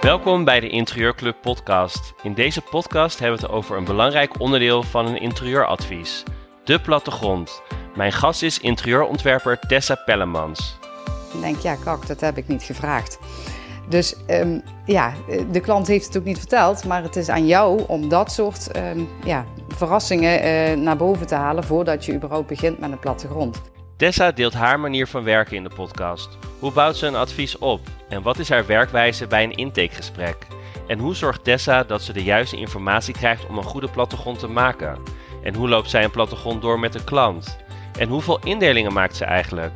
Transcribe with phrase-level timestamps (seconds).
[0.00, 2.14] Welkom bij de Interieurclub podcast.
[2.22, 6.22] In deze podcast hebben we het over een belangrijk onderdeel van een interieuradvies.
[6.64, 7.62] De plattegrond.
[7.96, 10.78] Mijn gast is interieurontwerper Tessa Pellemans.
[11.34, 13.18] Ik denk, ja kak, dat heb ik niet gevraagd.
[13.88, 15.12] Dus um, ja,
[15.50, 18.76] de klant heeft het ook niet verteld, maar het is aan jou om dat soort
[18.76, 23.60] um, ja, verrassingen uh, naar boven te halen voordat je überhaupt begint met een plattegrond.
[23.98, 26.38] Tessa deelt haar manier van werken in de podcast.
[26.58, 27.80] Hoe bouwt ze een advies op?
[28.08, 30.46] En wat is haar werkwijze bij een intakegesprek?
[30.86, 34.46] En hoe zorgt Tessa dat ze de juiste informatie krijgt om een goede plattegrond te
[34.46, 34.98] maken?
[35.42, 37.56] En hoe loopt zij een plattegrond door met de klant?
[37.98, 39.72] En hoeveel indelingen maakt ze eigenlijk?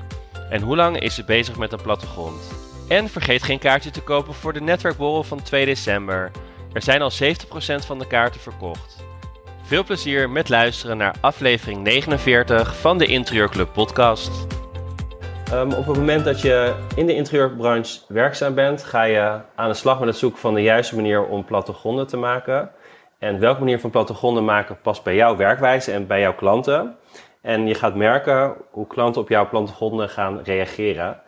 [0.51, 2.53] En hoe lang is ze bezig met een plattegrond?
[2.89, 6.31] En vergeet geen kaartje te kopen voor de netwerkborrel van 2 december.
[6.73, 9.05] Er zijn al 70% van de kaarten verkocht.
[9.63, 14.47] Veel plezier met luisteren naar aflevering 49 van de Interieurclub podcast.
[15.53, 19.75] Um, op het moment dat je in de interieurbranche werkzaam bent, ga je aan de
[19.75, 22.71] slag met het zoeken van de juiste manier om plattegronden te maken.
[23.19, 26.97] En welke manier van plattegronden maken past bij jouw werkwijze en bij jouw klanten.
[27.41, 31.22] En je gaat merken hoe klanten op jouw plattegronden gaan reageren.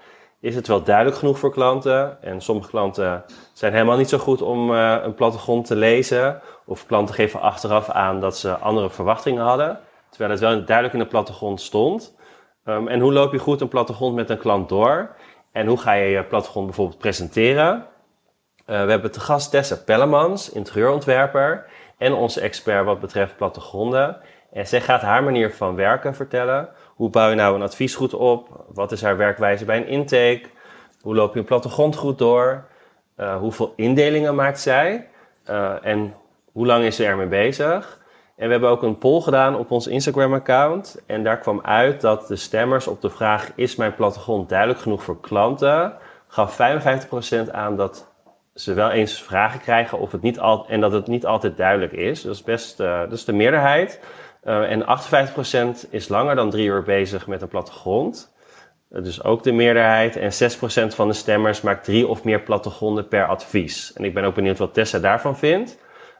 [0.44, 2.22] Is het wel duidelijk genoeg voor klanten?
[2.22, 6.40] En sommige klanten zijn helemaal niet zo goed om uh, een plattegrond te lezen.
[6.64, 9.78] Of klanten geven achteraf aan dat ze andere verwachtingen hadden.
[10.08, 12.16] Terwijl het wel duidelijk in de plattegrond stond.
[12.64, 15.16] Um, en hoe loop je goed een plattegrond met een klant door?
[15.52, 17.86] En hoe ga je je plattegrond bijvoorbeeld presenteren?
[18.66, 21.66] Uh, we hebben te gast Tessa Pellemans, interieurontwerper.
[21.98, 24.16] En onze expert wat betreft plattegronden.
[24.52, 26.68] En zij gaat haar manier van werken vertellen.
[26.94, 28.64] Hoe bouw je nou een advies goed op?
[28.74, 30.42] Wat is haar werkwijze bij een intake?
[31.00, 32.64] Hoe loop je een plattegrond goed door?
[33.16, 35.08] Uh, hoeveel indelingen maakt zij?
[35.50, 36.14] Uh, en
[36.52, 38.02] hoe lang is ze ermee bezig?
[38.36, 41.02] En we hebben ook een poll gedaan op ons Instagram-account.
[41.06, 45.02] En daar kwam uit dat de stemmers op de vraag: Is mijn plattegrond duidelijk genoeg
[45.02, 45.96] voor klanten?
[46.34, 46.58] gaf
[47.46, 48.12] 55% aan dat
[48.54, 51.92] ze wel eens vragen krijgen of het niet al, en dat het niet altijd duidelijk
[51.92, 52.22] is.
[52.22, 54.00] Dat is best uh, dat is de meerderheid.
[54.44, 54.82] Uh, en
[55.86, 58.34] 58% is langer dan drie uur bezig met een plattegrond.
[58.90, 60.16] Uh, dus ook de meerderheid.
[60.16, 60.32] En
[60.92, 63.92] 6% van de stemmers maakt drie of meer plattegronden per advies.
[63.92, 65.78] En ik ben ook benieuwd wat Tessa daarvan vindt.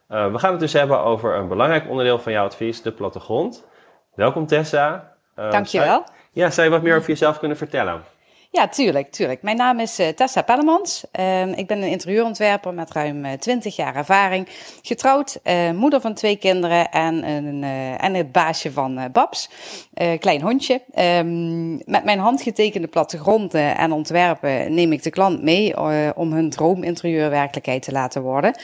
[0.08, 3.66] Uh, we gaan het dus hebben over een belangrijk onderdeel van jouw advies, de plattegrond.
[4.14, 5.12] Welkom Tessa.
[5.34, 6.02] Dankjewel.
[6.06, 8.02] Zou, ja, zou je wat meer over jezelf kunnen vertellen?
[8.54, 9.42] Ja, tuurlijk, tuurlijk.
[9.42, 11.04] Mijn naam is uh, Tessa Pellemans.
[11.18, 14.48] Uh, ik ben een interieurontwerper met ruim uh, 20 jaar ervaring.
[14.82, 17.62] Getrouwd, uh, moeder van twee kinderen en, een,
[17.98, 19.50] en het baasje van Babs.
[20.18, 20.82] klein hondje.
[20.98, 25.76] Um, met mijn handgetekende plattegronden en ontwerpen neem ik de klant mee
[26.16, 28.54] om hun droominterieur werkelijkheid te laten worden.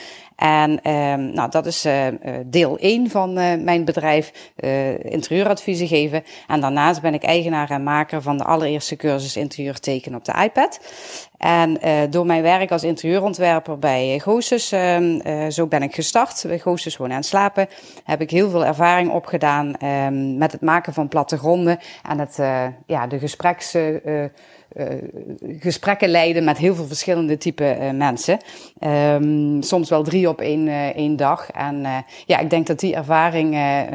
[0.41, 2.07] En um, nou, dat is uh,
[2.47, 6.23] deel 1 van uh, mijn bedrijf, uh, interieuradviezen geven.
[6.47, 10.43] En daarnaast ben ik eigenaar en maker van de allereerste cursus interieur tekenen op de
[10.43, 10.81] iPad.
[11.39, 11.81] En
[12.11, 16.45] door mijn werk als interieurontwerper bij Goosus, ehm, zo ben ik gestart.
[16.47, 17.69] Bij Goosus Wonen en Slapen
[18.05, 21.79] heb ik heel veel ervaring opgedaan um, met het maken van plattegronden
[22.09, 22.37] en het,
[22.87, 23.77] ja, de gespreks
[25.59, 28.39] gesprekken leiden met heel veel verschillende type uh, mensen.
[28.81, 31.51] Um, soms wel drie op één, uh, één dag.
[31.51, 33.51] En ja, ik denk dat die ervaring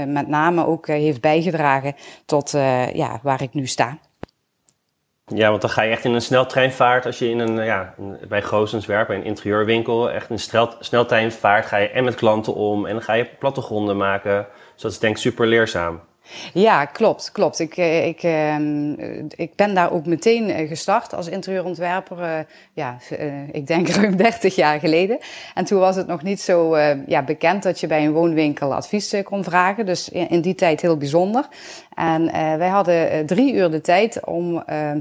[0.08, 2.52] met name ook heeft bijgedragen tot
[2.94, 3.97] ja, waar ik nu sta.
[5.25, 7.94] Ja, want dan ga je echt in een sneltreinvaart als je in een, ja,
[8.28, 10.40] bij Goosens werkt, bij een interieurwinkel, echt een
[10.80, 14.47] sneltreinvaart ga je en met klanten om en dan ga je plattegronden maken.
[14.74, 16.02] Dus dat is denk ik super leerzaam.
[16.53, 17.59] Ja, klopt, klopt.
[17.59, 18.91] Ik, eh, ik, ehm,
[19.36, 22.46] ik ben daar ook meteen eh, gestart als interieurontwerper.
[22.74, 22.97] Ja,
[23.52, 25.18] ik denk ruim 30 jaar geleden.
[25.53, 26.78] En toen was het nog niet zo
[27.08, 29.85] ja, bekend dat je bij een woonwinkel advies kon vragen.
[29.85, 31.47] Dus in, die tijd heel bijzonder.
[31.94, 35.00] En wij hadden drie uur de tijd om ehm,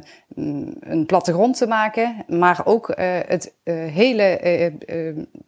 [0.80, 2.92] een plattegrond te maken, maar ook
[3.26, 3.52] het
[3.90, 4.72] hele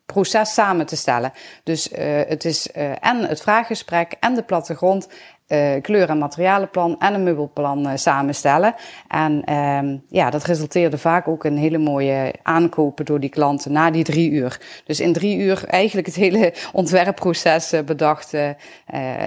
[0.07, 1.33] proces samen te stellen.
[1.63, 1.91] Dus
[2.29, 2.71] het is
[3.01, 5.09] en het vraaggesprek en de plattegrond
[5.49, 8.75] uh, kleur- en materialenplan en een meubelplan uh, samenstellen.
[9.09, 13.91] En uh, ja, dat resulteerde vaak ook in hele mooie aankopen door die klanten na
[13.91, 14.61] die drie uur.
[14.85, 18.35] Dus in drie uur eigenlijk het hele ontwerpproces uh, bedacht.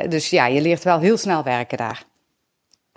[0.09, 2.03] dus ja, je leert wel heel snel werken daar.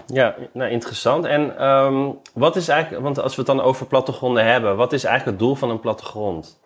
[0.07, 1.25] Ja, nou interessant.
[1.25, 5.05] En um, wat is eigenlijk, want als we het dan over plattegronden hebben, wat is
[5.05, 6.62] eigenlijk het doel van een plattegrond?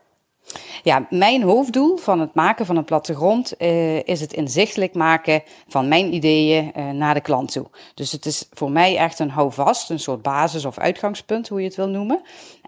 [0.82, 5.88] Ja, mijn hoofddoel van het maken van een plattegrond uh, is het inzichtelijk maken van
[5.88, 7.66] mijn ideeën uh, naar de klant toe.
[7.94, 11.66] Dus het is voor mij echt een houvast, een soort basis of uitgangspunt, hoe je
[11.66, 12.20] het wil noemen.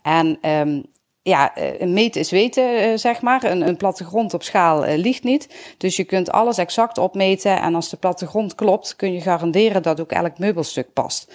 [0.02, 0.84] En um,
[1.28, 3.44] ja, een meet is weten, zeg maar.
[3.44, 5.74] Een, een plattegrond op schaal ligt niet.
[5.78, 7.60] Dus je kunt alles exact opmeten.
[7.60, 11.32] En als de plattegrond klopt, kun je garanderen dat ook elk meubelstuk past.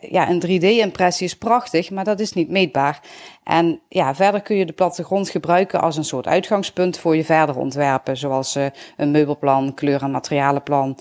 [0.00, 3.00] ja, een 3D-impressie is prachtig, maar dat is niet meetbaar.
[3.44, 7.56] En ja, verder kun je de plattegrond gebruiken als een soort uitgangspunt voor je verder
[7.56, 8.16] ontwerpen.
[8.16, 8.58] Zoals
[8.96, 10.98] een meubelplan, kleur- en materialenplan,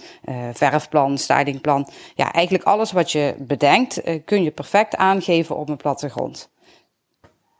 [0.54, 1.90] verfplan, stylingplan.
[2.16, 6.50] Ja, eigenlijk alles wat je bedenkt kun je perfect aangeven op een plattegrond.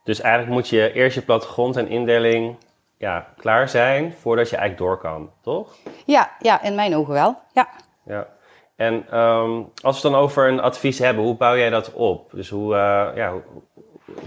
[0.08, 2.56] Dus eigenlijk moet je eerst je plattegrond en indeling
[2.98, 5.74] ja, klaar zijn voordat je eigenlijk door kan, toch?
[6.04, 7.38] Ja, ja in mijn ogen wel.
[7.52, 7.68] Ja.
[8.06, 8.26] ja.
[8.76, 12.30] En um, als we het dan over een advies hebben, hoe bouw jij dat op?
[12.30, 12.74] Dus hoe,
[13.14, 13.34] ja,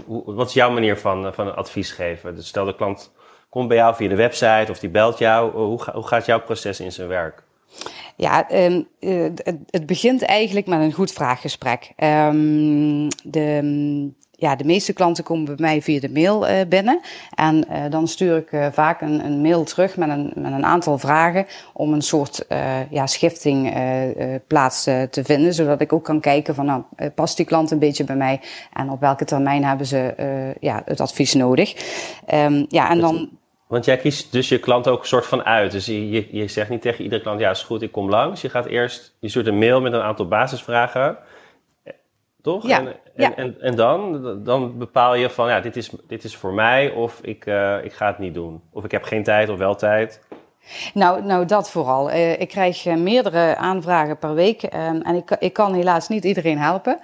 [0.06, 2.34] wat is jouw manier van, van advies geven?
[2.34, 3.12] Dus stel de klant
[3.48, 5.52] komt bij jou via de website of die belt jou.
[5.52, 7.42] Hoe, hoe gaat jouw proces in zijn werk?
[8.16, 11.92] Ja, um, het, het, begint eigenlijk met een goed vraaggesprek.
[11.96, 14.10] Um, de,
[14.42, 17.00] ja, de meeste klanten komen bij mij via de mail uh, binnen.
[17.34, 20.64] En uh, dan stuur ik uh, vaak een, een, mail terug met een, met een
[20.64, 22.46] aantal vragen om een soort
[22.90, 23.74] ja, schifting
[24.46, 25.54] plaats te vinden.
[25.54, 26.82] Zodat ik ook kan kijken van nou,
[27.14, 28.40] past die klant een beetje bij mij
[28.72, 31.74] en op welke termijn hebben ze ja, het advies nodig.
[32.34, 33.28] Um, ja, en dan...
[33.66, 35.72] Want jij kiest dus je klant ook een soort van uit.
[35.72, 38.40] Dus je, je, je zegt niet tegen iedere klant, ja is goed, ik kom langs.
[38.40, 41.18] Je gaat eerst, je stuurt een mail met een aantal basisvragen
[42.42, 42.66] toch?
[42.66, 46.36] Ja, en, en, en, en, dan, dan bepaal je van, ja, dit is, dit is
[46.36, 48.62] voor mij of ik, uh, ik ga het niet doen.
[48.72, 50.20] Of ik heb geen tijd of wel tijd.
[50.94, 52.10] Nou, nou dat vooral.
[52.10, 56.24] Uh, ik krijg uh, meerdere aanvragen per week um, en ik, ik kan helaas niet
[56.24, 57.00] iedereen helpen.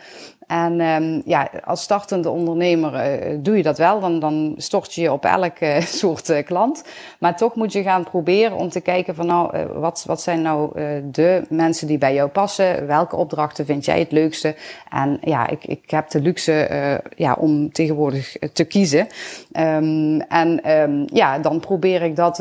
[0.48, 4.00] En um, ja, als startende ondernemer uh, doe je dat wel.
[4.00, 6.84] Dan, dan stort je je op elke soort uh, klant.
[7.18, 10.80] Maar toch moet je gaan proberen om te kijken van nou, wat, wat zijn nou
[11.10, 12.86] de mensen die bij jou passen?
[12.86, 14.54] Welke opdrachten vind jij het leukste?
[14.90, 16.68] En ja, ik, ik heb de luxe
[17.16, 19.06] ja, om tegenwoordig te kiezen.
[19.52, 22.38] Um, en um, ja, dan probeer ik dat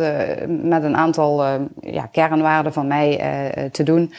[0.48, 1.46] met een aantal
[1.82, 3.20] ja, kernwaarden van mij
[3.72, 4.14] te doen.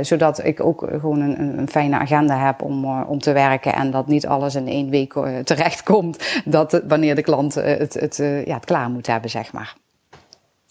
[0.00, 3.90] zodat ik ook gewoon een, een fijne agenda heb om eh, om te werken en
[3.90, 6.42] dat niet alles in één week uh, terechtkomt.
[6.44, 9.74] Dat wanneer de klant uh, het, het, ja, het klaar moet hebben, zeg maar.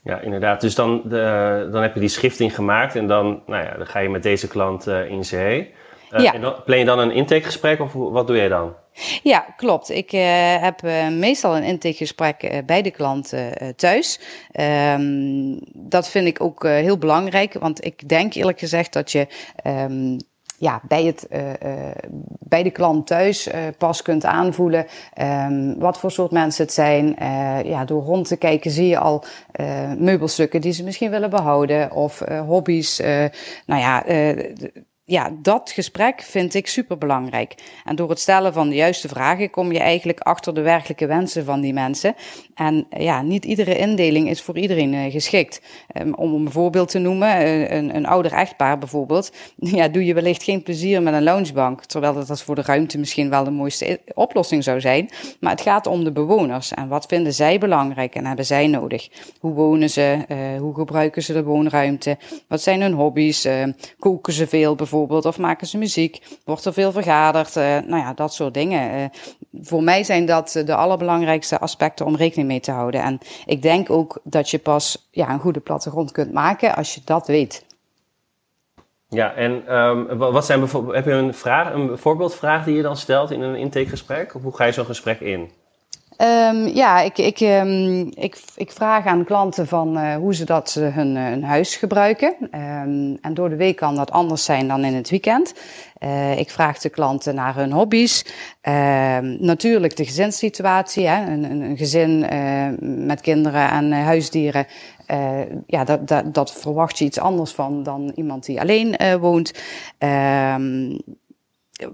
[0.04, 0.62] Ja, inderdaad.
[0.62, 4.00] Dus dan, de, dan heb je die schifting gemaakt en dan, nou ja, dan ga
[4.00, 5.74] je met deze klant in zee.
[6.18, 6.34] ja.
[6.34, 8.74] En dan, plan je dan een intakegesprek of wat doe jij dan?
[9.24, 9.90] Ja, klopt.
[9.90, 10.22] Ik uh,
[10.62, 13.34] heb uh, meestal een intakegesprek bij de klant
[13.76, 14.20] thuis.
[14.96, 19.28] Um, dat vind ik ook heel belangrijk, want ik denk eerlijk gezegd dat je
[19.66, 20.18] um,
[20.58, 21.56] ja, bij, het, uh, uh,
[22.40, 24.86] bij de klant thuis uh, pas kunt aanvoelen
[25.22, 27.16] um, wat voor soort mensen het zijn.
[27.66, 29.24] ja, door rond te kijken zie je al
[29.98, 33.00] meubelstukken die ze misschien willen behouden of hobby's.
[33.66, 34.04] nou ja,
[35.10, 37.56] ja, dat gesprek vind ik super belangrijk.
[37.86, 41.46] En door het stellen van de juiste vragen kom je eigenlijk achter de werkelijke wensen
[41.46, 42.16] van die mensen.
[42.56, 45.62] En ja, niet iedere indeling is voor iedereen uh, geschikt.
[46.02, 49.32] Um, om een voorbeeld te noemen, uh, een, een ouder echtpaar bijvoorbeeld.
[49.78, 51.84] Ja, doe je wellicht geen plezier met een loungebank.
[51.84, 55.10] Terwijl dat, voor de ruimte misschien wel de mooiste oplossing zou zijn.
[55.40, 56.72] Maar het gaat om de bewoners.
[56.74, 59.10] En wat vinden zij belangrijk en hebben zij nodig?
[59.40, 60.26] Hoe wonen ze?
[60.60, 62.18] Hoe gebruiken ze de woonruimte?
[62.48, 63.48] Wat zijn hun hobby's?
[64.00, 64.97] koken ze veel bijvoorbeeld?
[64.98, 66.38] Bijvoorbeeld, of maken ze muziek?
[66.46, 67.56] Wordt er veel vergaderd?
[67.56, 69.00] Uh, nou ja, dat soort dingen.
[69.00, 69.06] Uh,
[69.62, 73.02] voor mij zijn dat de allerbelangrijkste aspecten om rekening mee te houden.
[73.02, 77.02] En ik denk ook dat je pas ja, een goede plattegrond kunt maken als je
[77.06, 77.66] dat weet.
[79.10, 82.98] Ja, en um, wat zijn bijvoorbeeld, heb je een, vraag, een voorbeeldvraag die je dan
[82.98, 84.36] stelt in een intakegesprek?
[84.36, 85.52] Of hoe ga je zo'n gesprek in?
[86.22, 90.70] Um, ja, ik, ik, um, ik, ik vraag aan klanten van uh, hoe ze dat
[90.70, 92.36] ze hun, uh, hun huis gebruiken.
[92.42, 95.54] Um, en door de week kan dat anders zijn dan in het weekend.
[96.38, 98.26] Ik vraag de klanten naar hun hobby's.
[99.40, 101.08] natuurlijk de gezinssituatie.
[101.08, 101.32] Hè?
[101.32, 102.20] Een, een, een gezin
[103.06, 104.68] met kinderen en huisdieren.
[105.68, 109.52] ja, dat, dat, dat verwacht je iets anders van dan iemand die alleen woont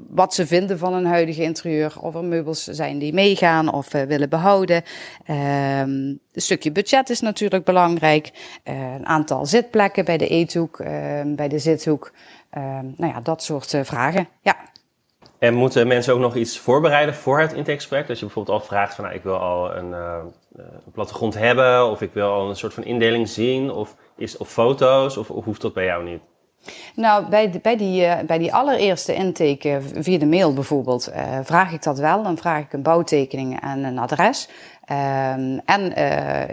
[0.10, 1.94] wat ze vinden van een huidige interieur.
[2.00, 4.84] Of er meubels zijn die meegaan of uh, willen behouden.
[5.28, 5.36] Um,
[6.32, 8.32] een stukje budget is natuurlijk belangrijk.
[8.64, 10.88] Uh, een aantal zitplekken bij de eethoek, uh,
[11.26, 12.12] bij de zithoek.
[12.50, 14.28] Ehm, nou ja, dat soort eh, vragen.
[14.42, 14.56] Ja.
[15.40, 18.08] En moeten mensen ook nog iets voorbereiden voor het intakegesprek?
[18.08, 20.34] Dat je bijvoorbeeld al vraagt van nou, ik wil al een, een,
[20.94, 21.90] plattegrond hebben.
[21.90, 23.72] Of ik wil al een soort van indeling zien.
[23.72, 25.18] Of, is, of foto's.
[25.18, 26.22] Of hoeft dat bij jou niet?
[26.96, 31.72] Nou, bij, bij, die, uh, bij die allereerste intake via de mail bijvoorbeeld, uh, vraag
[31.72, 32.24] ik dat wel.
[32.24, 34.48] Dan vraag ik een bouwtekening en een adres.
[34.86, 35.98] Ehm, en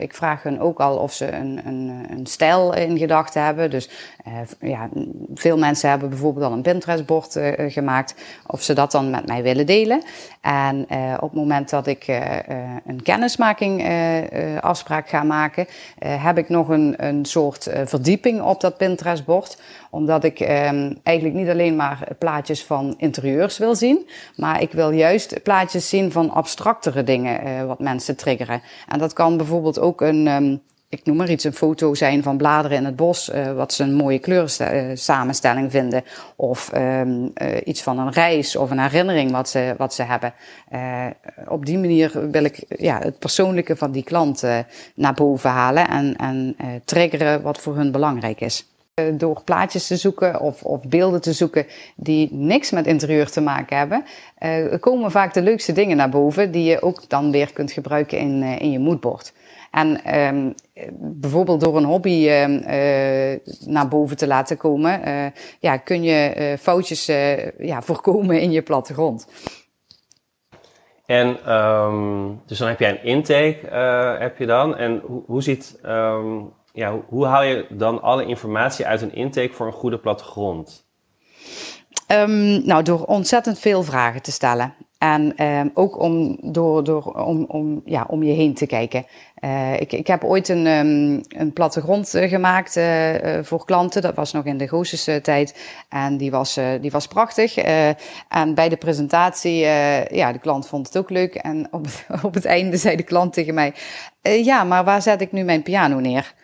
[0.03, 3.71] ik vraag hun ook al of ze een, een, een stijl in gedachten hebben.
[3.71, 3.91] Dus
[4.61, 4.89] ja,
[5.35, 8.15] veel mensen hebben bijvoorbeeld al een Pinterest-bord gemaakt.
[8.47, 10.03] Of ze dat dan met mij willen delen.
[10.41, 10.87] En
[11.21, 12.07] op het moment dat ik
[12.87, 13.89] een kennismaking
[14.61, 15.67] afspraak ga maken,
[16.05, 19.59] heb ik nog een, een soort verdieping op dat Pinterest-bord
[19.91, 24.91] omdat ik ehm, eigenlijk niet alleen maar plaatjes van interieurs wil zien, maar ik wil
[24.91, 28.63] juist plaatjes zien van abstractere dingen wat mensen triggeren.
[28.89, 32.37] En dat kan bijvoorbeeld ook een, um, ik noem maar iets, een foto zijn van
[32.37, 36.05] bladeren in het bos, uh, wat ze een mooie kleurensamenstelling uh, vinden.
[36.37, 37.33] Of um,
[37.65, 40.35] iets van een reis of een herinnering wat ze, wat ze hebben.
[41.49, 44.43] op die manier wil ik ja, het persoonlijke van die klant
[44.95, 48.70] naar boven halen en, en triggeren wat voor hun belangrijk is.
[49.01, 51.67] Eh, door plaatjes te zoeken of, of, beelden te zoeken
[51.97, 54.05] die niks met interieur te maken hebben,
[54.41, 58.19] uh, komen vaak de leukste dingen naar boven die je ook dan weer kunt gebruiken
[58.19, 59.33] in, uh, in je moodboard.
[59.71, 60.55] En um,
[60.99, 62.47] bijvoorbeeld door een hobby uh,
[63.67, 65.01] naar boven te laten komen,
[65.61, 67.07] ja, kun je foutjes
[67.59, 69.27] ja, voorkomen in je plattegrond.
[71.07, 73.59] En um, dus dan heb jij een intake,
[74.19, 74.77] heb je dan.
[74.77, 75.79] En hoe, hoe ziet
[76.73, 80.89] ja, hoe haal je dan alle informatie uit een intake voor een goede plattegrond?
[82.13, 84.75] Um, nou, door ontzettend veel vragen te stellen.
[84.99, 89.07] En um, ook om, door, door, om, om, ja, om je heen te kijken.
[89.41, 94.03] Uh, ik, ik heb ooit een, um, een plattegrond uh, gemaakt uh, voor klanten.
[94.03, 95.61] Dat was nog in de Goossische tijd.
[95.89, 97.57] En die was, die was prachtig.
[98.29, 99.57] en bij de presentatie,
[100.11, 101.35] ja, de klant vond het ook leuk.
[101.35, 101.87] En op,
[102.23, 103.75] op het einde zei de klant tegen mij:
[104.23, 106.35] Ja, maar waar zet ik nu mijn piano neer?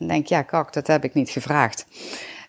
[0.00, 1.86] Dan denk ja, kak, dat heb ik niet gevraagd.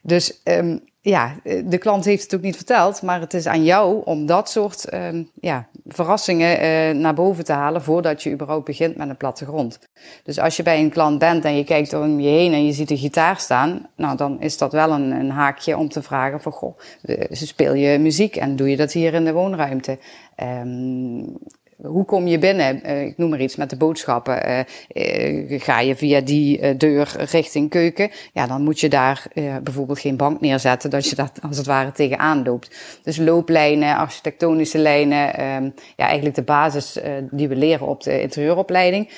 [0.01, 4.01] Dus um, ja, de klant heeft het ook niet verteld, maar het is aan jou
[4.05, 8.95] om dat soort um, ja, verrassingen uh, naar boven te halen voordat je überhaupt begint
[8.95, 9.79] met een plattegrond.
[10.23, 12.71] Dus als je bij een klant bent en je kijkt om je heen en je
[12.71, 16.41] ziet een gitaar staan, nou dan is dat wel een, een haakje om te vragen
[16.41, 16.79] van goh,
[17.31, 19.99] speel je muziek en doe je dat hier in de woonruimte?
[20.61, 21.37] Um,
[21.83, 22.81] hoe kom je binnen?
[22.85, 24.49] Uh, ik noem maar iets met de boodschappen.
[24.49, 24.59] Uh,
[25.49, 28.11] uh, ga je via die deur richting keuken?
[28.33, 29.25] Ja, dan moet je daar
[29.63, 32.99] bijvoorbeeld geen bank neerzetten, dat je dat als het ware tegenaan loopt.
[33.03, 36.99] Dus looplijnen, architectonische lijnen, um, ja, eigenlijk de basis
[37.31, 39.09] die we leren op de interieuropleiding.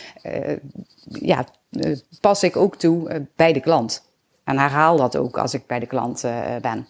[1.03, 1.45] ja,
[2.21, 4.11] pas ik ook toe bij de klant.
[4.43, 6.25] En herhaal dat ook als ik bij de klant
[6.61, 6.87] ben.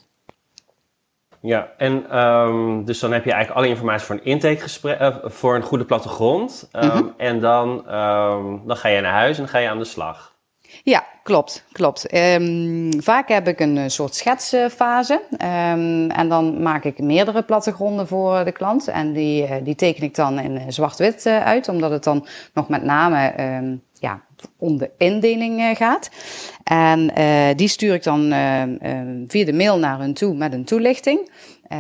[1.46, 5.56] Ja, en um, dus dan heb je eigenlijk alle informatie voor een intakegesprek, uh, voor
[5.56, 6.70] een goede plattegrond.
[6.74, 7.14] Um, mm -hmm.
[7.18, 10.33] En dan, um, dan ga je naar huis en dan ga je aan de slag.
[10.84, 12.16] Ja, klopt, klopt.
[12.16, 15.22] Um, vaak heb ik een soort schetsfase.
[15.32, 18.88] Um, en dan maak ik meerdere plattegronden voor de klant.
[18.88, 23.34] En die, die teken ik dan in zwart-wit uit, omdat het dan nog met name
[23.58, 24.22] um, ja,
[24.58, 26.10] om de indeling gaat.
[26.64, 27.12] En
[27.56, 28.28] die stuur ik dan
[29.28, 31.32] via de mail naar hun toe met een toelichting.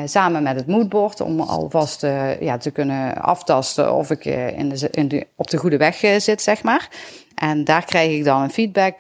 [0.06, 2.02] Samen met het moodboard om alvast
[2.40, 6.42] ja, te kunnen aftasten of ik in de, in de, op de goede weg zit,
[6.42, 6.90] zeg maar.
[7.50, 9.00] En daar krijg ik dan een feedback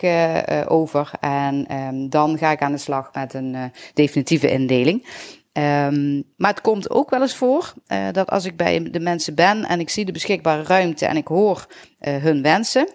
[0.67, 1.11] over.
[1.19, 3.55] En um, dan ga ik aan de slag met een
[3.93, 5.07] definitieve indeling.
[5.53, 7.73] Um, maar het komt ook wel eens voor
[8.11, 11.27] dat als ik bij de mensen ben en ik zie de beschikbare ruimte en ik
[11.27, 11.65] hoor
[11.99, 12.87] hun wensen,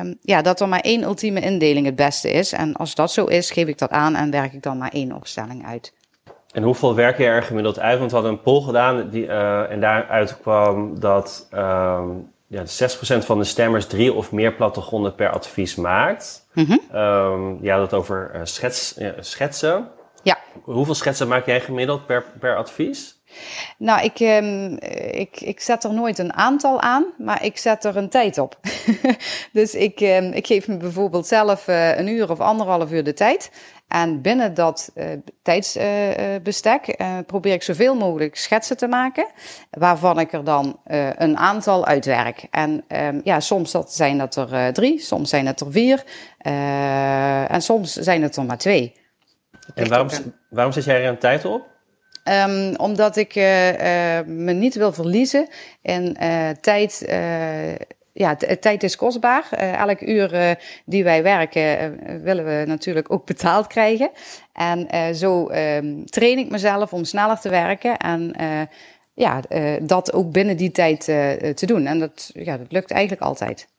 [0.00, 2.52] um, ja, dat er maar één ultieme indeling het beste is.
[2.52, 5.12] En als dat zo is, geef ik dat aan en werk ik dan maar één
[5.12, 5.92] opstelling uit.
[6.52, 7.98] En hoeveel werk je er gemiddeld uit?
[7.98, 9.26] Want we hadden een poll gedaan die,
[9.66, 11.48] en daaruit kwam dat
[12.52, 16.46] ja, 6% van de stemmers drie of meer plattegronden per advies maakt.
[16.52, 17.58] Mm -hmm.
[17.62, 19.90] ja, dat over schets, schetsen.
[20.22, 20.38] Ja.
[20.62, 23.21] Hoeveel schetsen maak jij gemiddeld per, per advies?
[23.78, 24.78] Nou, ik, um,
[25.10, 28.58] ik, ik zet er nooit een aantal aan, maar ik zet er een tijd op.
[29.52, 33.14] dus ik, um, ik geef me bijvoorbeeld zelf uh, een uur of anderhalf uur de
[33.14, 33.50] tijd.
[33.88, 35.04] En binnen dat uh,
[35.42, 39.26] tijdsbestek uh, probeer ik zoveel mogelijk schetsen te maken,
[39.70, 40.80] waarvan ik er dan
[41.16, 42.46] een aantal uitwerk.
[42.50, 46.04] En um, ja, soms dat zijn dat er drie, soms zijn het er vier
[47.48, 49.00] en soms zijn het er maar twee.
[49.74, 50.08] En waarom,
[50.48, 51.71] waarom zet jij er een tijd op?
[52.24, 55.48] Um, omdat ik uh, uh, me niet wil verliezen
[55.82, 57.04] in uh, tijd.
[58.12, 59.48] ja, tijd is kostbaar.
[59.52, 64.10] elk uur die wij werken willen we natuurlijk ook betaald krijgen.
[64.52, 67.96] En zo um, train ik mezelf om sneller te werken.
[67.96, 68.34] En
[69.14, 69.40] ja,
[69.82, 71.04] dat ook binnen die tijd
[71.54, 71.86] te doen.
[71.86, 73.71] En dat, ja, dat lukt eigenlijk altijd.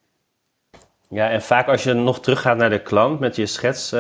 [1.14, 4.00] Ja, en vaak als je nog teruggaat naar de klant met je, schets, uh,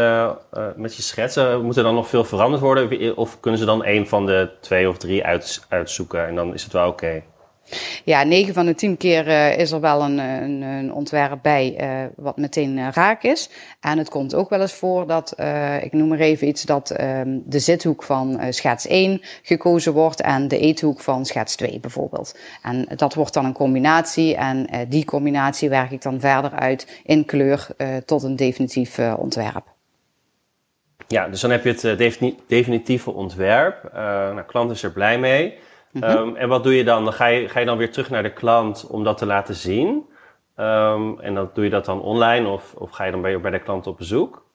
[0.53, 3.17] uh, met je schetsen, moet er dan nog veel veranderd worden?
[3.17, 6.63] Of kunnen ze dan een van de twee of drie uit, uitzoeken en dan is
[6.63, 7.24] het wel oké?
[8.03, 11.75] Ja, 9 van de 10 keer uh, is er wel een, een, een ontwerp bij
[11.82, 13.50] uh, wat meteen uh, raak is.
[13.79, 15.36] En het komt ook wel eens voor dat,
[15.82, 20.48] ik noem maar even iets, dat um, de zithoek van schets 1 gekozen wordt en
[20.48, 22.38] de eethoek van schets 2 bijvoorbeeld.
[22.62, 27.25] En dat wordt dan een combinatie en die combinatie werk ik dan verder uit in
[27.25, 27.67] kleur
[28.05, 29.63] tot een definitief ontwerp.
[31.08, 33.93] Ja, dus dan heb je het definitieve ontwerp.
[33.93, 35.58] nou, klant is er blij mee.
[35.93, 36.03] Mhm.
[36.03, 37.13] Ehm, en wat doe je dan?
[37.13, 40.05] Ga je, dan weer terug naar de klant om dat te laten zien.
[40.57, 43.51] Um, en dan doe je dat dan online of, of ga je dan bij, bij
[43.51, 44.45] de klant op bezoek?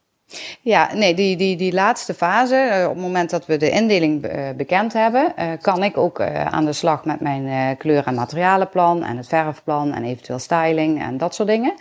[0.60, 4.24] Ja, nee, die, die, die laatste fase, uh, op het moment dat we de indeling
[4.24, 9.04] uh, bekend hebben, uh, kan ik ook aan de slag met mijn kleur- en materialenplan
[9.04, 11.74] en het verfplan en eventueel styling en dat soort dingen.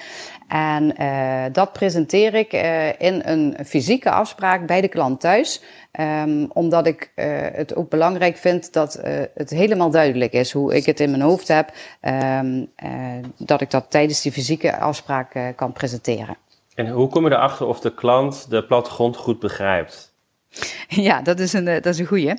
[0.47, 0.95] En
[1.51, 2.53] dat presenteer ik
[2.97, 5.61] in een fysieke afspraak bij de klant thuis.
[5.99, 7.11] Um, omdat ik
[7.53, 9.01] het ook belangrijk vind dat
[9.33, 11.71] het helemaal duidelijk is hoe ik het in mijn hoofd heb.
[12.01, 12.39] Uh,
[13.37, 16.37] dat ik dat tijdens die fysieke afspraak kan presenteren.
[16.77, 20.15] En hoe kom je erachter of de klant de plattegrond goed begrijpt?
[20.87, 22.33] Ja, dat is een, dat is een goeie.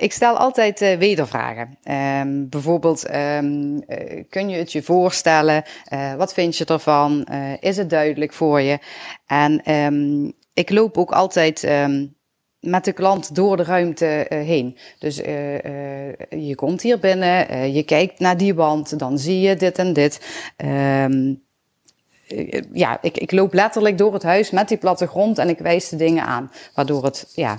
[0.00, 1.78] ik stel altijd wedervragen.
[2.20, 3.02] Um, bijvoorbeeld,
[4.28, 5.62] kun je het je voorstellen?
[6.16, 7.26] wat vind je ervan?
[7.60, 8.78] is het duidelijk voor je?
[9.26, 9.62] En
[10.54, 11.64] ik loop ook altijd
[12.60, 14.78] met de klant door de ruimte uh, heen.
[14.98, 19.56] Dus uh, uh, je komt hier binnen, je kijkt naar die wand, dan zie je
[19.56, 20.44] dit en dit.
[20.56, 21.48] Um,
[22.72, 25.96] ja, ik, ik loop letterlijk door het huis met die plattegrond en ik wijs de
[25.96, 26.52] dingen aan.
[26.74, 27.58] Waardoor het ja,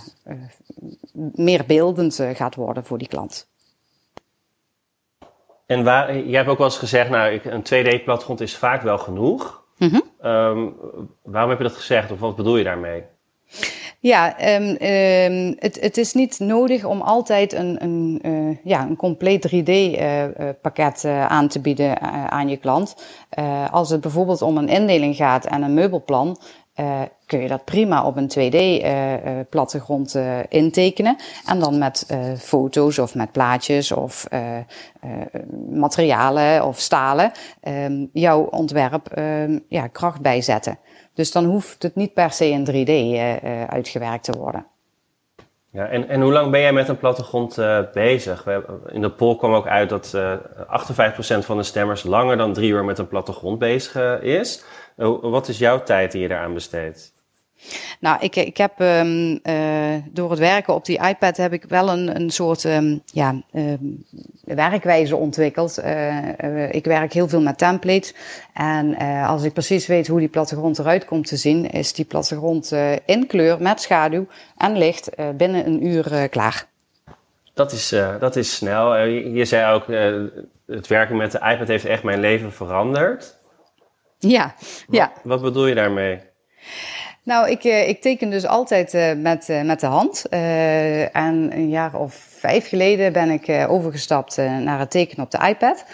[1.33, 3.49] meer beeldend gaat worden voor die klant.
[5.65, 9.63] En waar, je hebt ook wel eens gezegd, nou, een 2D-plattegrond is vaak wel genoeg.
[9.77, 10.29] Mm -hmm.
[10.29, 10.75] um,
[11.23, 13.03] waarom heb je dat gezegd of wat bedoel je daarmee?
[14.01, 18.95] Ja, um, um, het, het, is niet nodig om altijd een, een, uh, ja, een
[18.95, 22.95] compleet 3D-pakket uh, uh, aan te bieden eh, aan je klant.
[23.29, 26.37] Eh, als het bijvoorbeeld om een indeling gaat en een meubelplan,
[27.25, 31.15] kun je dat prima op een 2D-plattegrond uh, uh, intekenen.
[31.45, 32.05] En dan met
[32.37, 34.27] foto's of met plaatjes of
[35.69, 37.31] materialen of stalen
[37.63, 39.21] um, jouw ontwerp
[39.67, 40.79] ja, kracht bijzetten.
[41.13, 44.65] Dus dan hoeft het niet per se in 3D uh, uh, uitgewerkt te worden.
[45.71, 48.43] Ja, en, en hoe lang ben jij met een plattegrond uh, bezig?
[48.43, 52.53] We, in de poll kwam ook uit dat uh, 58% van de stemmers langer dan
[52.53, 54.63] drie uur met een plattegrond bezig is.
[55.21, 57.13] wat is jouw tijd die je eraan besteedt?
[57.99, 61.89] Nou, ik, ik heb um, uh, door het werken op die iPad heb ik wel
[61.89, 64.05] een, een soort um, ja, um,
[64.43, 65.79] werkwijze ontwikkeld.
[65.79, 68.13] Uh, uh, ik werk heel veel met templates.
[68.53, 72.73] En als ik precies weet hoe die plattegrond eruit komt te zien, is die plattegrond
[73.05, 76.67] in kleur met schaduw en licht binnen een uur klaar.
[77.53, 78.97] Dat is, dat is snel.
[78.97, 79.85] Je, je, zei ook,
[80.65, 83.37] het werken met de iPad heeft echt mijn leven veranderd.
[84.17, 85.11] Ja, wat, ja.
[85.23, 86.19] Wat bedoel je daarmee?
[87.23, 90.25] Nou, ik, uh, ik teken dus altijd uh, met, uh, met de hand.
[90.29, 95.85] en een jaar of vijf geleden ben ik overgestapt naar het tekenen op de iPad.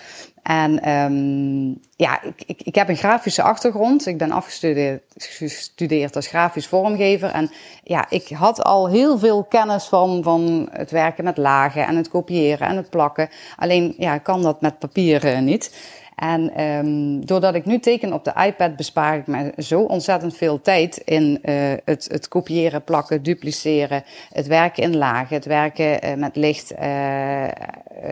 [0.47, 4.05] En um, ja, ik, ik, ik heb een grafische achtergrond.
[4.05, 7.29] Ik ben afgestudeerd gestudeerd als grafisch vormgever.
[7.29, 7.51] En
[7.83, 12.09] ja, ik had al heel veel kennis van, van het werken met lagen en het
[12.09, 13.29] kopiëren en het plakken.
[13.55, 15.71] Alleen ja, kan dat met papier niet.
[16.17, 20.61] En um, doordat ik nu teken op de iPad, bespaar ik me zo ontzettend veel
[20.61, 26.13] tijd in uh, het, het kopiëren, plakken, dupliceren, het werken in lagen, het werken uh,
[26.13, 27.43] met licht uh,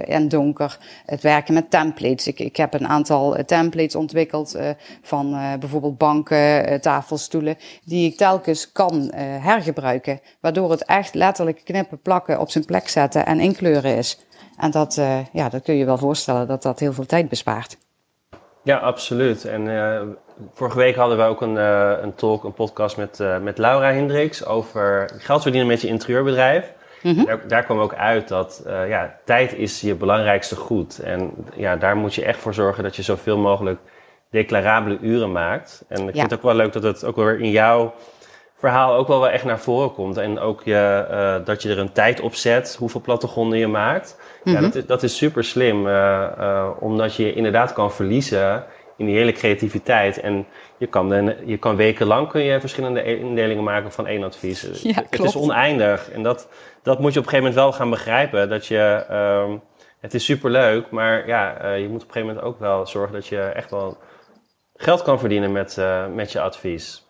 [0.10, 2.28] en donker, het werken met templates.
[2.28, 4.58] Ik, ik heb een aantal templates ontwikkeld
[5.02, 12.40] van bijvoorbeeld banken, tafelstoelen, die ik telkens kan hergebruiken, waardoor het echt letterlijk knippen, plakken,
[12.40, 14.26] op zijn plek zetten en inkleuren is.
[14.58, 17.78] En dat, ja, dat kun je wel voorstellen dat dat heel veel tijd bespaart.
[18.66, 19.46] Ja, absoluut.
[19.46, 20.02] En uh,
[20.54, 23.92] vorige week hadden we ook een, uh, een talk, een podcast met, uh, met Laura
[23.92, 26.74] Hendricks over geld verdienen met je interieurbedrijf.
[27.02, 27.26] Mm -hmm.
[27.26, 31.00] daar, daar, kwam ook uit dat ja, tijd is je belangrijkste goed.
[31.00, 33.80] En ja, daar moet je echt voor zorgen dat je zoveel mogelijk
[34.30, 35.86] declarabele uren maakt.
[35.88, 36.20] En ik ja.
[36.20, 37.94] vind het ook wel leuk dat het ook weer in jouw
[38.66, 40.18] verhaal ook wel, wel echt naar voren komt.
[40.18, 44.18] En ook je, dat je er een tijd op zet, hoeveel plattegronden je maakt.
[44.44, 44.62] Ja, mhm.
[44.62, 48.66] dat is, dat is super slim, uh, uh, omdat je inderdaad kan verliezen
[48.98, 50.20] in die hele creativiteit.
[50.20, 50.46] En
[50.78, 54.82] je kan, de, je kan wekenlang kun je verschillende indelingen maken van één advies.
[54.82, 56.12] Ja, het is oneindig.
[56.12, 56.50] En dat,
[56.84, 58.50] dat moet je op een gegeven moment wel gaan begrijpen.
[58.50, 59.06] Dat je,
[59.48, 59.62] um,
[60.00, 62.88] het is super leuk, maar ja, uh, je moet op een gegeven moment ook wel
[62.88, 63.98] zorgen dat je echt wel
[64.76, 65.82] geld kan verdienen met,
[66.14, 67.05] met je advies.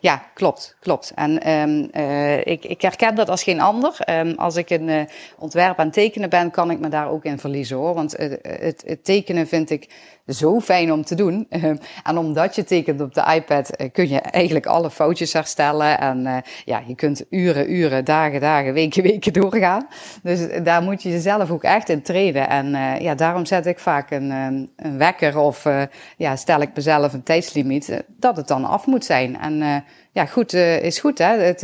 [0.00, 1.12] Ja, klopt, klopt.
[1.14, 3.96] En um, uh, ik, ik, herken dat als geen ander.
[4.10, 5.02] Um, als ik een uh,
[5.38, 7.94] ontwerp aan het tekenen ben, kan ik me daar ook in verliezen hoor.
[7.94, 9.88] Want uh, het, het, tekenen vind ik
[10.26, 11.46] zo fijn om te doen.
[11.54, 16.00] Ehm, en omdat je tekent op de iPad, kun je eigenlijk alle foutjes herstellen.
[16.00, 19.86] En ja, je kunt uren, uren, dagen, dagen, weken, weken doorgaan.
[20.22, 22.48] Dus daar moet je jezelf ook echt in treden.
[22.48, 22.66] En
[23.02, 24.30] ja, daarom zet ik vaak een,
[24.76, 25.68] een wekker of
[26.16, 29.38] ja, stel ik mezelf een tijdslimiet dat het dan af moet zijn.
[29.38, 31.18] En ja, goed is goed.
[31.18, 31.36] Hè?
[31.36, 31.60] Het,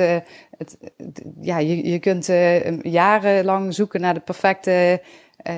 [0.59, 0.77] het,
[1.41, 2.31] ja, je, je kunt
[2.83, 5.01] jarenlang zoeken naar de perfecte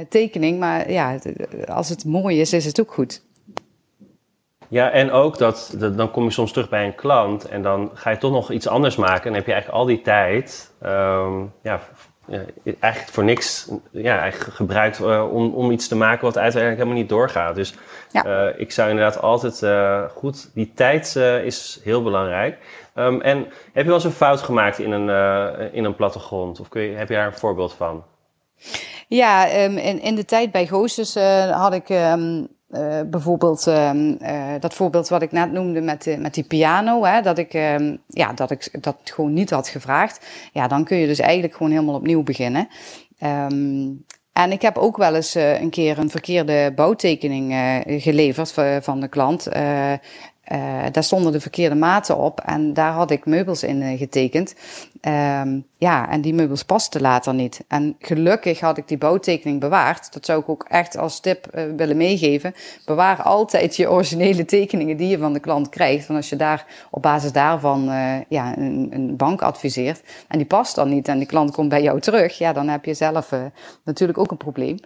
[0.09, 0.59] tekening.
[0.59, 1.19] Maar ja,
[1.67, 3.23] als het mooi is, is het ook goed.
[4.69, 7.91] Ja, en ook dat, dat, dan kom je soms terug bij een klant en dan
[7.95, 9.27] ga je toch nog iets anders maken.
[9.27, 11.81] En heb je eigenlijk al die tijd um, ja,
[12.65, 17.11] eigenlijk voor niks ja, eigenlijk gebruikt om, om iets te maken wat uiteindelijk helemaal niet
[17.11, 17.55] doorgaat.
[17.55, 17.75] Dus
[18.13, 18.49] ja.
[18.57, 19.63] ik zou inderdaad altijd
[20.15, 22.59] goed, die tijd is heel belangrijk.
[22.95, 23.39] Um, en
[23.73, 26.61] heb je wel eens een fout gemaakt in een, in een plattegrond?
[26.61, 28.05] Of kun je, heb je daar een voorbeeld van?
[29.09, 33.65] Ja, um, in, in de tijd bij Goosus uh, had ik um, uh, bijvoorbeeld
[34.61, 37.05] dat voorbeeld wat ik net noemde met, met die piano.
[37.05, 37.53] Hè, dat, ik,
[38.07, 40.27] ja, dat ik dat gewoon niet had gevraagd.
[40.53, 42.69] Ja, dan kun je dus eigenlijk gewoon helemaal opnieuw beginnen.
[44.33, 47.55] En ik heb ook wel eens een keer een verkeerde bouwtekening
[47.87, 49.49] geleverd van de klant.
[50.93, 54.55] Daar stonden de verkeerde maten op en daar had ik meubels in getekend.
[55.09, 57.65] Um, ja, en die meubels pasten later niet.
[57.69, 60.13] En gelukkig had ik die bouwtekening bewaard.
[60.13, 62.55] Dat zou ik ook echt als tip uh, willen meegeven.
[62.85, 66.07] Bewaar altijd je originele tekeningen die je van de klant krijgt.
[66.07, 67.85] Want als je daar op basis daarvan
[68.29, 71.83] ja, een, een, bank adviseert en die past dan niet en die klant komt bij
[71.83, 73.33] jou terug, ja, dan heb je zelf
[73.85, 74.77] natuurlijk ook een probleem.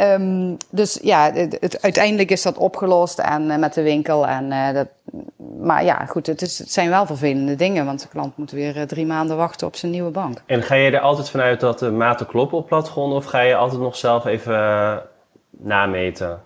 [0.00, 4.88] Um, dus ja, het, uiteindelijk is dat opgelost en met de winkel en dat
[5.60, 8.76] maar ja, goed, het, is, het zijn wel vervelende dingen, want de klant moet weer
[8.76, 10.42] eh, drie maanden wachten op zijn nieuwe bank.
[10.46, 13.56] En ga je er altijd vanuit dat de maten kloppen op plattegronden of ga je
[13.56, 14.96] altijd nog zelf even uh,
[15.50, 16.40] nameten?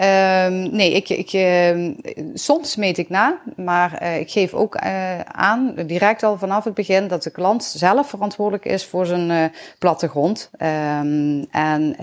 [0.00, 1.94] Um, nee, ik, ik, uh,
[2.34, 6.74] soms meet ik na, maar uh, ik geef ook uh, aan, direct al vanaf het
[6.74, 10.50] begin, dat de klant zelf verantwoordelijk is voor zijn plattegrond.
[10.62, 11.96] Um, en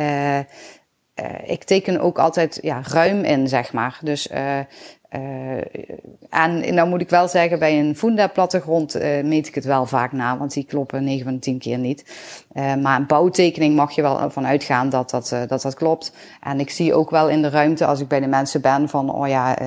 [1.46, 4.00] ik teken ook altijd ja, ruim in, zeg maar.
[4.02, 4.30] Dus
[5.16, 5.58] uh,
[6.30, 10.12] en nou moet ik wel zeggen, bij een Funda-plattegrond uh, meet ik het wel vaak
[10.12, 12.16] na, want die kloppen 9 van de 10 keer niet.
[12.54, 16.14] Uh, maar een bouwtekening mag je wel van uitgaan dat dat, dat dat klopt.
[16.42, 19.14] En ik zie ook wel in de ruimte als ik bij de mensen ben van,
[19.14, 19.58] oh ja,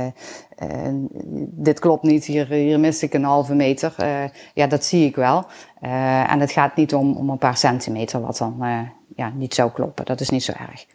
[1.50, 3.94] dit klopt niet, hier, hier mis ik een halve meter.
[4.54, 5.46] ja, dat zie ik wel.
[6.28, 8.56] en het gaat niet om, om een paar centimeter wat dan
[9.16, 10.04] ja, niet zou kloppen.
[10.04, 10.86] Dat is niet zo erg.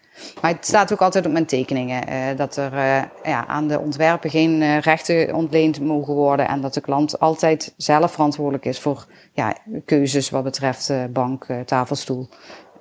[0.41, 3.79] Maar het staat ook altijd op mijn tekeningen uh, dat er uh, ja, aan de
[3.79, 8.79] ontwerpen geen uh, rechten ontleend mogen worden en dat de klant altijd zelf verantwoordelijk is
[8.79, 12.29] voor ja, keuzes wat betreft bank, tafelstoel.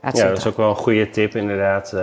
[0.03, 1.95] Ja, dat is ook wel een goede tip inderdaad.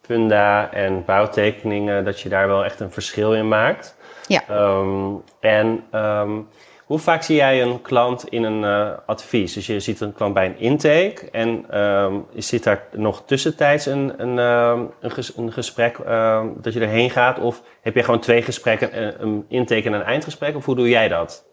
[0.00, 3.96] funda en bouwtekeningen, dat je daar wel echt een verschil in maakt.
[4.26, 4.42] Ja.
[4.50, 6.48] Um, en um,
[6.84, 9.52] hoe vaak zie jij een klant in een uh, advies?
[9.52, 14.22] Dus je ziet een klant bij een intake en um, zit daar nog tussentijds een,
[14.22, 17.38] een, um, een, ges een gesprek um, dat je erheen gaat?
[17.38, 20.56] Of heb je gewoon twee gesprekken, een intake en een eindgesprek?
[20.56, 21.44] Of hoe doe jij dat?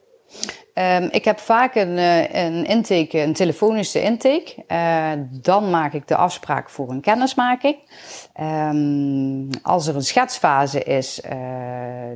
[0.74, 4.54] Um, ik heb vaak een, uh, een intake, een telefonische intake.
[4.68, 7.76] Uh, dan maak ik de afspraak voor een kennismaking.
[8.42, 11.32] Um, als er een schetsfase is, uh,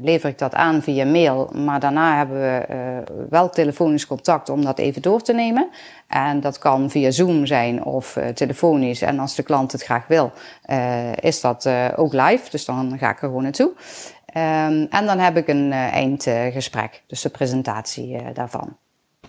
[0.02, 1.50] lever ik dat aan via mail.
[1.54, 5.70] Maar daarna hebben we wel telefonisch contact om dat even door te nemen.
[6.08, 9.02] En dat kan via Zoom zijn of telefonisch.
[9.02, 10.32] En als de klant het graag wil,
[11.20, 12.50] is dat ook live.
[12.50, 13.72] Dus dan ga ik er gewoon naartoe.
[14.38, 18.78] Um, en dan heb ik een uh, eindgesprek, dus de presentatie uh, daarvan.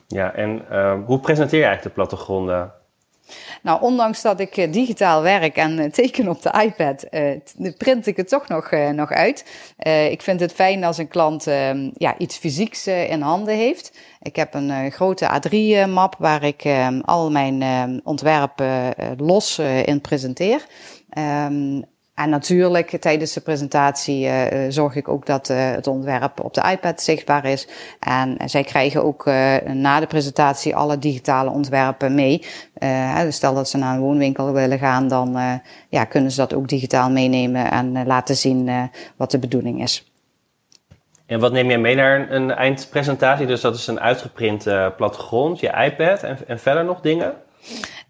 [0.06, 2.72] Ja, en uh, hoe presenteer je eigenlijk de plattegronden?
[3.62, 7.08] Nou, ondanks dat ik uh, digitaal werk en teken op de iPad,
[7.76, 9.44] print ik het toch nog, nog uit.
[10.10, 13.98] ik vind het fijn als een klant ehm, ja, iets fysieks in handen heeft.
[14.22, 20.66] Ik heb een grote A3-map waar ik ehm, al mijn ontwerpen los in presenteer.
[21.18, 21.84] Um,
[22.16, 26.68] en natuurlijk, tijdens de presentatie uh, zorg ik ook dat uh, het ontwerp op de
[26.70, 27.68] iPad zichtbaar is.
[28.00, 29.24] En zij krijgen ook
[29.64, 32.44] na de presentatie alle digitale ontwerpen mee.
[33.22, 36.68] Dus stel dat ze naar een woonwinkel willen gaan, dan ja, kunnen ze dat ook
[36.68, 40.10] digitaal meenemen en laten zien wat de bedoeling is.
[41.26, 43.46] En wat neem jij mee naar een, een eindpresentatie?
[43.46, 44.64] Dus dat is een uitgeprint
[44.96, 47.34] plattegrond, je iPad en, en verder nog dingen?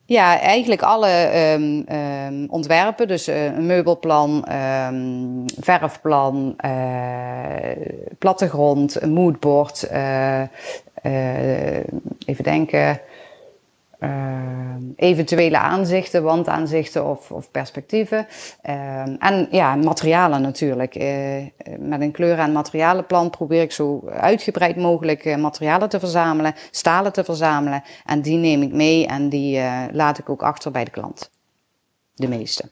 [0.09, 3.09] Ja, eigenlijk alle um, um, ontwerpen.
[3.09, 6.71] Dus uh, een meubelplan, um, verfplan, uh,
[8.19, 9.88] plattegrond, een moodboard.
[9.92, 10.42] Uh,
[12.27, 13.01] even denken.
[14.96, 18.26] Eventuele aanzichten, wandaanzichten of, of perspectieven.
[19.18, 20.94] en ja, materialen natuurlijk.
[21.78, 27.24] met een kleur- en materialenplan probeer ik zo uitgebreid mogelijk materialen te verzamelen, stalen te
[27.24, 27.82] verzamelen.
[28.04, 31.30] En die neem ik mee en die laat ik ook achter bij de klant.
[32.14, 32.70] De meeste.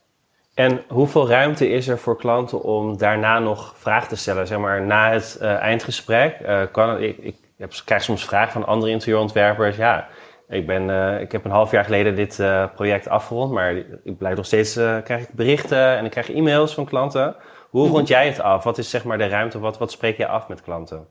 [0.54, 4.46] En hoeveel ruimte is er voor klanten om daarna nog vragen te stellen?
[4.46, 6.36] Zeg maar na het eindgesprek.
[6.72, 9.76] Kan, ik, ik heb, krijg soms vragen van andere interieurontwerpers.
[9.76, 10.08] Ja,
[10.48, 12.42] ik, ben, uh, ik heb een half jaar geleden dit
[12.74, 16.84] project afgerond, maar ik blijf nog steeds krijg ik berichten en ik krijg e-mails van
[16.84, 17.36] klanten.
[17.70, 18.64] Hoe rond jij het af?
[18.64, 19.58] Wat is zeg maar de ruimte?
[19.58, 21.06] Wat, wat spreek je af met klanten?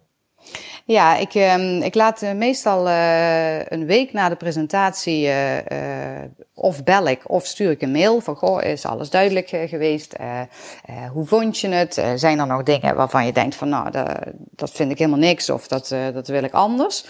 [0.85, 5.57] Ja, ik, um, ik laat uh, meestal uh, een week na de presentatie uh,
[6.53, 10.15] of bel ik of stuur ik een mail van goh, is alles duidelijk geweest?
[11.11, 12.03] hoe vond je het?
[12.15, 14.19] zijn er nog dingen waarvan je denkt van nou, dat,
[14.51, 17.05] dat vind ik helemaal niks of dat, dat wil ik anders?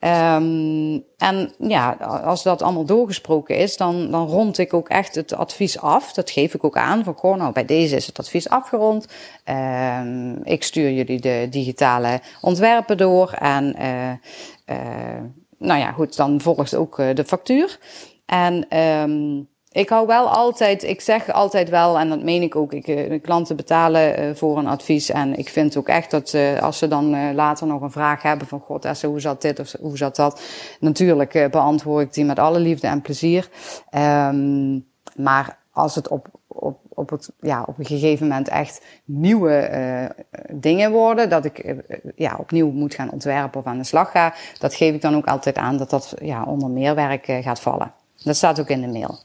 [0.00, 1.90] Um, en ja,
[2.24, 6.12] als dat allemaal doorgesproken is, dan, dan rond ik ook echt het advies af.
[6.12, 9.06] Dat geef ik ook aan van gewoon, nou bij deze is het advies afgerond.
[9.44, 14.10] Um, ik stuur jullie de digitale ontwerpen door en uh,
[14.76, 15.22] uh,
[15.58, 17.78] nou ja, goed, dan volgt ook uh, de factuur.
[18.26, 22.72] En um, ik hou wel altijd, ik zeg altijd wel, en dat meen ik ook,
[22.72, 25.10] ik, eh, de klanten betalen uh, voor een advies.
[25.10, 28.22] En ik vind ook echt dat uh, als ze dan uh, later nog een vraag
[28.22, 30.42] hebben van God, Esse, hoe zat dit of hoe zat dat?
[30.80, 33.48] Natuurlijk beantwoord ik die met alle liefde en plezier.
[33.94, 40.14] Um, maar als het op, op, op, het, ja, op een gegeven moment echt nieuwe
[40.52, 41.74] dingen worden, dat ik
[42.16, 45.26] ja, opnieuw moet gaan ontwerpen of aan de slag ga, dat geef ik dan ook
[45.26, 47.92] altijd aan dat dat ja, onder meerwerk gaat vallen.
[48.22, 49.18] Dat staat ook in de mail.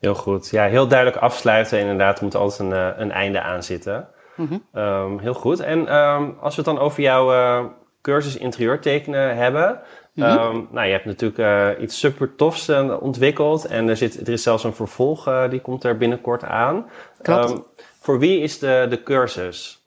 [0.00, 0.50] Heel goed.
[0.50, 1.78] Ja, heel duidelijk afsluiten.
[1.78, 4.08] Inderdaad, moet altijd een, eh, een einde aan zitten.
[4.34, 5.60] Mm heel goed.
[5.60, 7.64] En um, als we het dan over jouw uh,
[8.02, 9.80] cursus interieur tekenen hebben.
[10.14, 10.68] Mm -hmm.
[10.70, 12.68] nou, je hebt natuurlijk uh, iets super tofs
[13.00, 13.64] ontwikkeld.
[13.64, 16.90] En er, zit, er is zelfs een vervolg, die komt er binnenkort aan.
[17.22, 17.60] Klopt.
[18.00, 19.82] voor wie is de, de cursus?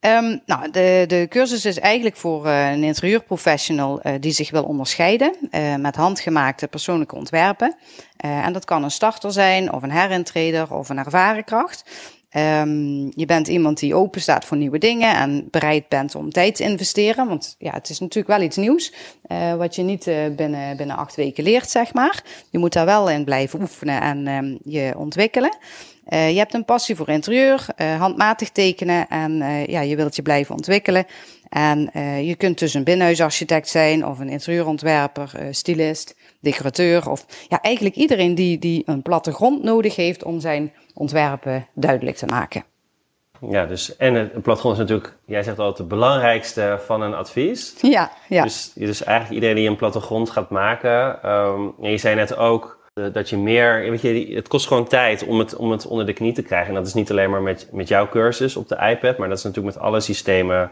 [0.00, 4.62] Um, nou, de, de cursus is eigenlijk voor uh, een interieurprofessional uh, die zich wil
[4.62, 7.76] onderscheiden uh, met handgemaakte persoonlijke ontwerpen.
[8.16, 11.90] en dat kan een starter zijn, of een herintreder, of een ervaren kracht.
[12.36, 16.54] Um, je bent iemand die open staat voor nieuwe dingen en bereid bent om tijd
[16.54, 17.28] te investeren.
[17.28, 18.92] Want ja, het is natuurlijk wel iets nieuws,
[19.56, 20.04] wat je niet
[20.36, 22.24] binnen, binnen acht weken leert, zeg maar.
[22.50, 25.56] Je moet daar wel in blijven oefenen en um, je ontwikkelen.
[26.08, 30.16] Uh, je hebt een passie voor interieur, uh, handmatig tekenen en uh, ja, je wilt
[30.16, 31.06] je blijven ontwikkelen.
[31.48, 31.90] En
[32.24, 38.34] je kunt dus een binnenhuisarchitect zijn of een interieurontwerper, stylist, decorateur of ja, eigenlijk iedereen
[38.34, 42.64] die, die een plattegrond nodig heeft om zijn ontwerpen duidelijk te maken.
[43.50, 47.74] Ja, dus en een plattegrond is natuurlijk, jij zegt altijd, het belangrijkste van een advies.
[47.80, 48.42] Ja, ja.
[48.42, 51.30] Dus, dus eigenlijk iedereen die een plattegrond gaat maken.
[51.30, 52.75] Um, je zei net ook, eh,
[53.12, 56.12] dat je meer, weet je, het kost gewoon tijd om het, om het onder de
[56.12, 56.68] knie te krijgen.
[56.68, 59.38] En dat is niet alleen maar met, met jouw cursus op de iPad, maar dat
[59.38, 60.70] is natuurlijk met alle systemen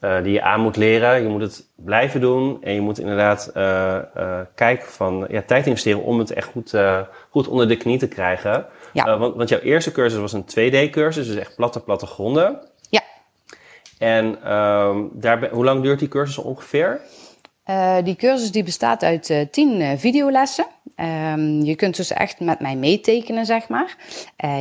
[0.00, 1.22] uh, die je aan moet leren.
[1.22, 5.66] Je moet het blijven doen en je moet inderdaad uh, uh, kijken van ja, tijd
[5.66, 6.74] investeren om het echt goed,
[7.30, 8.66] goed onder de knie te krijgen.
[8.92, 9.18] Ja.
[9.18, 12.60] want, want jouw eerste cursus was een 2D-cursus, dus echt platte plattegronden.
[12.90, 13.02] Ja.
[13.98, 17.00] En um, daar, hoe lang duurt die cursus ongeveer?
[18.04, 20.66] Die cursus die bestaat uit tien videolessen.
[21.00, 23.96] Um, je kunt dus echt met mij meetekenen, zeg maar.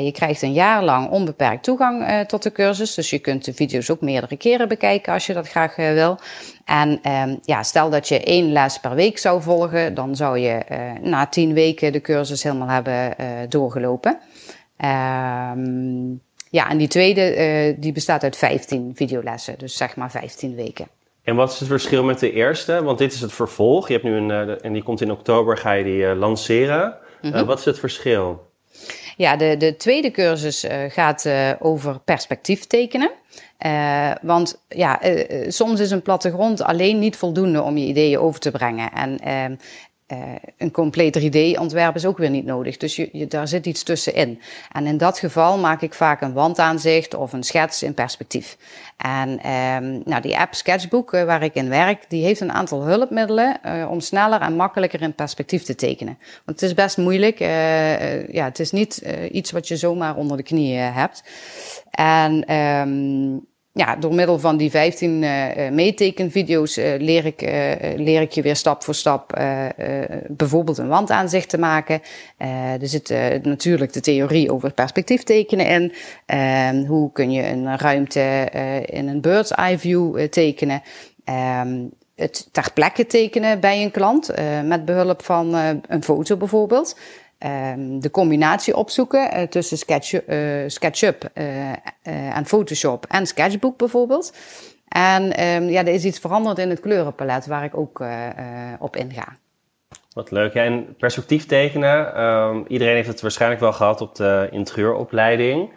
[0.04, 2.94] je krijgt een jaar lang onbeperkt toegang tot de cursus.
[2.94, 6.20] Dus je kunt de video's ook meerdere keren bekijken als je dat graag wil.
[6.66, 10.60] En um, ja, stel dat je één les per week zou volgen, dan zou je
[11.02, 13.16] na tien weken de cursus helemaal hebben
[13.50, 14.20] doorgelopen.
[14.78, 20.88] Um, ja, en die tweede die bestaat uit 15 videolessen, dus zeg maar 15 weken.
[21.26, 22.84] En wat is het verschil met de eerste?
[22.84, 23.88] Want dit is het vervolg.
[23.88, 26.98] Je hebt nu een, uh, en die komt in oktober, ga je die uh, lanceren.
[27.22, 27.40] Mm -hmm.
[27.40, 28.54] uh, wat is het verschil?
[29.18, 33.12] Ja, de, de tweede cursus gaat over perspectief tekenen.
[34.22, 35.02] want ja,
[35.48, 38.92] soms is een plattegrond alleen niet voldoende om je ideeën over te brengen.
[38.92, 39.56] En ehm,
[40.08, 40.18] uh,
[40.58, 42.78] een compleet 3D-ontwerp is ook weer niet nodig.
[42.78, 44.42] Dus je, je, daar zit iets tussenin.
[44.72, 48.58] En in dat geval maak ik vaak een wandaanzicht of een schets in perspectief.
[48.98, 52.84] En um, nou, die app Sketchbook, uh, waar ik in werk, die heeft een aantal
[52.84, 56.18] hulpmiddelen uh, om sneller en makkelijker in perspectief te tekenen.
[56.46, 57.40] Want het is best moeilijk.
[57.40, 61.24] ja, het is niet iets wat je zomaar onder de knieën hebt.
[61.92, 65.20] En um, ja, door middel van die 15
[65.72, 67.42] meetekenvideo's leer, ik,
[67.96, 69.40] leer ik je weer stap voor stap
[70.28, 72.02] bijvoorbeeld een wandaanzicht te maken.
[72.82, 73.10] er zit
[73.42, 75.94] natuurlijk de theorie over perspectief tekenen in.
[76.26, 78.50] Ehm, hoe kun je een ruimte
[78.86, 80.82] in een bird's eye view tekenen.
[81.24, 81.78] Ehm,
[82.16, 86.98] het ter plekke tekenen bij een klant uh, met behulp van uh, een foto bijvoorbeeld.
[87.46, 90.20] Um, de combinatie opzoeken uh, tussen Sketch,
[90.68, 91.30] SketchUp
[92.34, 94.34] en Photoshop en Sketchbook bijvoorbeeld.
[94.88, 98.04] En um, ja, er is iets veranderd in het kleurenpalet waar ik ook
[98.80, 99.36] op inga.
[100.14, 100.54] Wat leuk.
[100.54, 102.22] Ja, en perspectief tekenen.
[102.22, 105.72] Um, iedereen heeft het waarschijnlijk wel gehad op de interieuropleiding.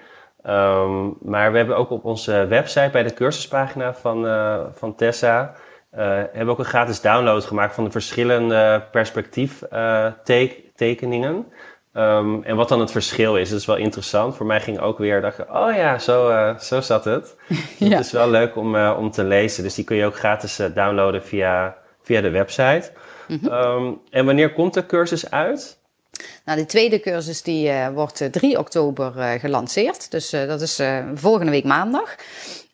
[1.23, 4.27] maar we hebben ook op onze website bij de cursuspagina van,
[4.75, 5.55] van Tessa
[6.05, 11.37] hebben ook een gratis download gemaakt van de verschillende perspectieftekeningen.
[11.37, 11.43] Uh,
[12.17, 14.37] um, en wat dan het verschil is, dat is wel interessant.
[14.37, 17.37] Voor mij ging ook weer, dacht ik, oh ja, zo, uh, zo zat het.
[17.79, 17.89] ja.
[17.89, 19.63] Het is wel leuk om, uh, om te lezen.
[19.63, 22.91] Dus die kun je ook gratis downloaden via, via de website.
[23.29, 23.53] Mm -hmm.
[23.53, 25.79] um, en wanneer komt de cursus uit?
[26.45, 30.11] Nou, de tweede cursus die wordt 3 oktober gelanceerd.
[30.11, 30.83] Dus dat is
[31.15, 32.17] volgende week maandag.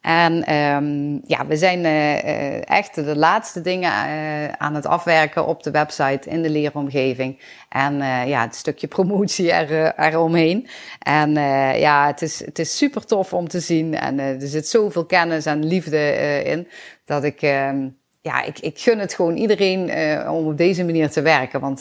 [0.05, 5.63] En um, ja, we zijn uh, echt de laatste dingen uh, aan het afwerken op
[5.63, 7.41] de website in de leeromgeving.
[7.69, 10.69] En uh, ja, het stukje promotie er, eromheen.
[10.99, 11.33] En
[11.79, 13.95] ja, het is, het is super tof om te zien.
[13.95, 16.69] En er zit zoveel kennis en liefde in
[17.05, 17.43] dat ik.
[17.43, 19.91] Um, ja, ik, ik gun het gewoon iedereen
[20.29, 21.61] om op deze manier te werken.
[21.61, 21.81] Want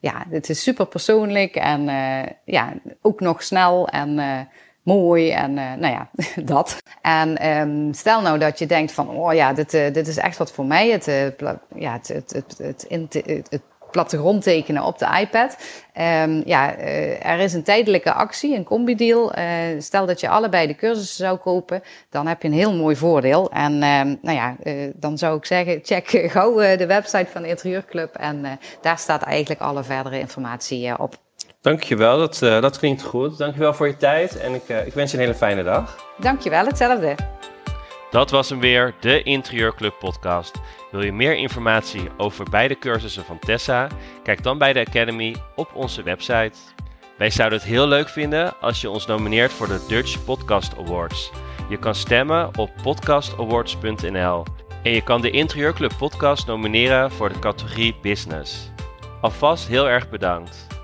[0.00, 1.84] ja, het is super persoonlijk en
[2.44, 4.18] ja, ook nog snel en
[4.88, 6.08] mooi en uh, nou ja,
[6.54, 6.76] dat.
[7.02, 10.36] En um, stel nou dat je denkt van, oh ja, dit, uh, dit is echt
[10.36, 10.90] wat voor mij.
[10.90, 11.26] Het, uh,
[11.74, 15.56] ja, het, het, het, het, het, plattegrond tekenen op de iPad.
[16.24, 16.76] Um, ja,
[17.22, 19.32] er is een tijdelijke actie, een combi-deal.
[19.78, 23.50] stel dat je allebei de cursussen zou kopen, dan heb je een heel mooi voordeel.
[23.50, 24.56] En um, nou ja,
[24.94, 28.14] dan zou ik zeggen, check gauw de website van de Interieurclub.
[28.14, 31.18] En daar staat eigenlijk alle verdere informatie op.
[31.60, 33.38] Dankjewel, dat, uh, dat klinkt goed.
[33.38, 35.96] Dankjewel voor je tijd en ik, uh, ik wens je een hele fijne dag.
[36.18, 37.14] Dankjewel, hetzelfde.
[38.10, 40.60] Dat was hem weer, de Interieurclub podcast.
[40.90, 43.88] Wil je meer informatie over beide cursussen van Tessa?
[44.22, 46.58] Kijk dan bij de Academy op onze website.
[47.16, 51.30] Wij zouden het heel leuk vinden als je ons nomineert voor de Dutch Podcast Awards.
[51.68, 54.44] Je kan stemmen op podcastawards.nl
[54.82, 58.70] en je kan de Interieurclub podcast nomineren voor de categorie Business.
[59.20, 60.67] Alvast heel erg bedankt